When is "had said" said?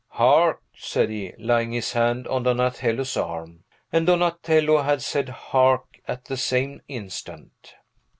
4.81-5.29